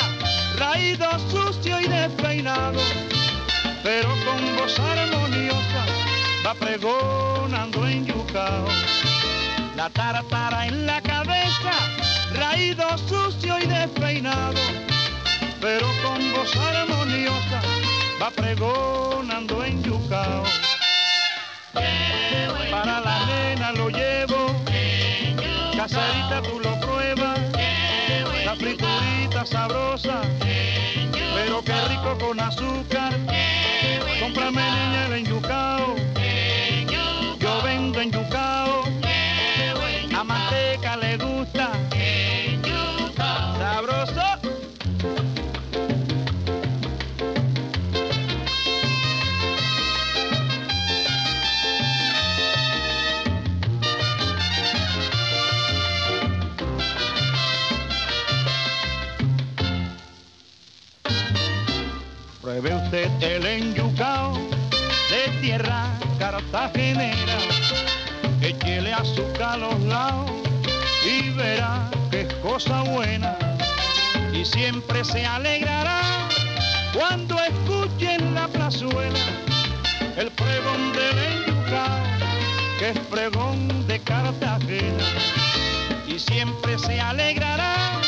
raído 0.59 1.07
sucio 1.31 1.81
y 1.81 1.87
despeinado, 1.87 2.81
pero 3.83 4.09
con 4.25 4.57
voz 4.57 4.79
armoniosa 4.79 5.87
va 6.47 6.55
pregonando 6.55 7.87
en 7.87 8.07
Yucao. 8.07 8.69
La 9.77 9.89
tartara 9.91 10.67
en 10.67 10.87
la 10.87 11.01
cabeza, 11.01 11.73
raído 12.35 12.87
sucio 12.99 13.59
y 13.59 13.67
despeinado 13.67 14.61
pero 15.61 15.87
con 16.03 16.33
voz 16.33 16.57
armoniosa 16.57 17.61
va 18.21 18.31
pregonando 18.31 19.63
en 19.65 19.83
Yucao. 19.83 20.45
Para 22.71 23.01
la 23.01 23.27
nena 23.27 23.73
lo 23.73 23.91
llevo, 23.91 24.55
caserita 25.77 26.41
tú 26.43 26.61
lo 26.61 26.81
pruebas, 26.81 27.39
la 28.45 28.57
friturita 28.57 29.45
sabrosa, 29.45 30.23
pero 31.65 31.65
qué 31.65 31.89
rico 31.89 32.19
con 32.19 32.41
azúcar. 32.41 33.13
Cómprame 34.21 34.63
niña 34.63 35.07
el 35.07 35.13
enyucao, 35.15 35.95
yo 37.39 37.63
vendo 37.63 38.01
en 38.01 38.13
Yucao, 38.13 38.85
a 40.17 40.25
manteca 40.25 40.97
le 40.97 41.17
gusta, 41.17 41.73
sabroso. 43.59 44.40
Usted 62.91 63.23
el 63.23 63.47
enyucao 63.47 64.35
de 65.11 65.41
tierra 65.41 65.87
cartagenera, 66.19 67.39
échele 68.43 68.93
azúcar 68.93 69.53
a 69.53 69.57
los 69.59 69.81
lados 69.83 70.29
y 71.07 71.31
verá 71.31 71.89
que 72.11 72.23
es 72.23 72.35
cosa 72.43 72.83
buena. 72.83 73.37
Y 74.33 74.45
siempre 74.45 75.05
se 75.05 75.25
alegrará 75.25 76.01
cuando 76.93 77.39
escuche 77.39 78.15
en 78.15 78.35
la 78.35 78.49
plazuela 78.49 79.25
el 80.17 80.29
pregón 80.33 80.93
del 80.93 81.19
enyucao, 81.31 82.01
que 82.81 82.89
es 82.89 82.99
pregón 83.09 83.87
de 83.87 84.01
Cartagena. 84.01 85.05
Y 86.09 86.19
siempre 86.19 86.77
se 86.77 87.01
alegrará 87.01 88.01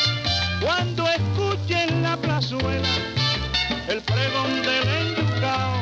cuando 0.59 1.07
escuche 1.07 1.83
en 1.83 2.03
la 2.03 2.17
plazuela 2.17 2.89
el 3.93 4.01
pregón 4.01 4.63
del 4.63 4.87
enyucao, 4.89 5.73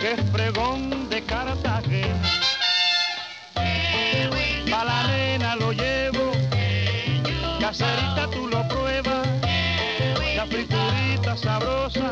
que 0.00 0.12
es 0.14 0.20
pregón 0.32 1.08
de 1.08 1.22
Cartagena. 1.22 2.22
Pa' 4.68 4.84
la 4.84 5.06
nena 5.06 5.54
lo 5.54 5.70
llevo, 5.70 6.32
caserita 7.60 8.26
tú 8.32 8.48
lo 8.48 8.66
pruebas, 8.66 9.28
la 10.34 10.44
friturita 10.46 11.36
sabrosa, 11.36 12.10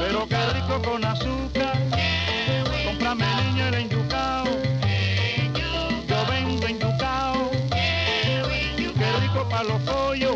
pero 0.00 0.26
qué 0.26 0.40
rico 0.52 0.82
con 0.82 1.04
azúcar. 1.04 1.76
Cómprame 2.86 3.24
niña 3.44 3.68
el 3.68 3.74
enyucao, 3.74 4.46
yo 6.08 6.26
vendo 6.28 6.66
enyucao, 6.66 7.50
qué 7.70 9.12
rico 9.20 9.48
pa' 9.48 9.62
los 9.62 9.80
pollos. 9.82 10.27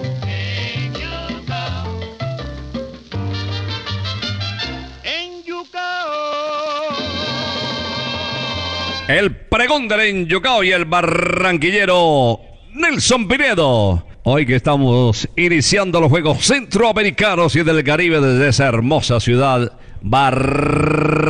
El 9.13 9.37
pregón 9.37 9.89
del 9.89 10.01
enyucao 10.01 10.65
y 10.65 10.73
el 10.73 10.87
barranquillero 10.87 12.41
Nelson 12.73 13.29
Pinedo. 13.29 14.07
Hoy 14.23 14.47
que 14.47 14.57
estamos 14.57 15.29
iniciando 15.37 16.01
los 16.01 16.09
Juegos 16.09 16.47
Centroamericanos 16.47 17.55
y 17.55 17.63
del 17.63 17.85
Caribe 17.85 18.23
desde 18.23 18.49
esa 18.49 18.69
hermosa 18.69 19.21
ciudad, 19.21 19.79
Barranquilla, 20.01 21.27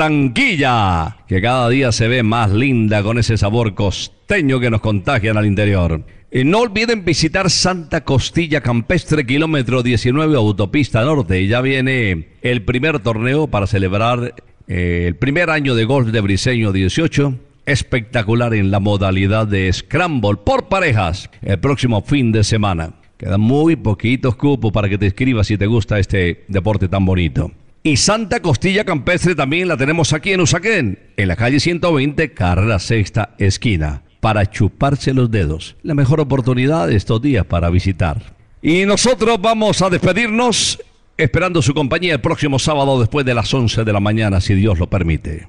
que 1.26 1.42
cada 1.42 1.68
día 1.70 1.90
se 1.90 2.06
ve 2.06 2.22
más 2.22 2.52
linda 2.52 3.02
con 3.02 3.18
ese 3.18 3.36
sabor 3.36 3.74
costeño 3.74 4.60
que 4.60 4.70
nos 4.70 4.80
contagian 4.80 5.36
al 5.36 5.46
interior. 5.46 6.04
Y 6.30 6.44
no 6.44 6.60
olviden 6.60 7.04
visitar 7.04 7.50
Santa 7.50 8.04
Costilla 8.04 8.60
Campestre, 8.60 9.26
kilómetro 9.26 9.82
19, 9.82 10.36
autopista 10.36 11.02
norte. 11.02 11.48
Ya 11.48 11.60
viene 11.60 12.28
el 12.42 12.62
primer 12.62 13.00
torneo 13.00 13.48
para 13.48 13.66
celebrar 13.66 14.36
eh, 14.68 15.06
el 15.08 15.16
primer 15.16 15.50
año 15.50 15.74
de 15.74 15.84
golf 15.84 16.10
de 16.10 16.20
Briseño 16.20 16.70
18. 16.70 17.38
Espectacular 17.64 18.54
en 18.54 18.70
la 18.70 18.80
modalidad 18.80 19.46
de 19.46 19.72
Scramble 19.72 20.36
por 20.44 20.68
parejas 20.68 21.30
el 21.42 21.60
próximo 21.60 22.02
fin 22.02 22.32
de 22.32 22.42
semana. 22.42 22.94
Quedan 23.16 23.40
muy 23.40 23.76
poquitos 23.76 24.34
cupos 24.34 24.72
para 24.72 24.88
que 24.88 24.98
te 24.98 25.06
inscribas 25.06 25.46
si 25.46 25.56
te 25.56 25.66
gusta 25.66 26.00
este 26.00 26.44
deporte 26.48 26.88
tan 26.88 27.04
bonito. 27.04 27.52
Y 27.84 27.96
Santa 27.96 28.40
Costilla 28.40 28.84
Campestre 28.84 29.34
también 29.34 29.68
la 29.68 29.76
tenemos 29.76 30.12
aquí 30.12 30.32
en 30.32 30.40
Usaquén, 30.40 30.98
en 31.16 31.28
la 31.28 31.36
calle 31.36 31.60
120, 31.60 32.32
carrera 32.32 32.80
sexta 32.80 33.34
esquina, 33.38 34.02
para 34.20 34.50
chuparse 34.50 35.14
los 35.14 35.30
dedos. 35.30 35.76
La 35.82 35.94
mejor 35.94 36.20
oportunidad 36.20 36.88
de 36.88 36.96
estos 36.96 37.22
días 37.22 37.44
para 37.44 37.70
visitar. 37.70 38.34
Y 38.60 38.86
nosotros 38.86 39.40
vamos 39.40 39.82
a 39.82 39.90
despedirnos 39.90 40.80
esperando 41.16 41.62
su 41.62 41.74
compañía 41.74 42.14
el 42.14 42.20
próximo 42.20 42.58
sábado 42.58 42.98
después 42.98 43.26
de 43.26 43.34
las 43.34 43.52
11 43.52 43.84
de 43.84 43.92
la 43.92 44.00
mañana, 44.00 44.40
si 44.40 44.54
Dios 44.54 44.78
lo 44.78 44.88
permite. 44.88 45.48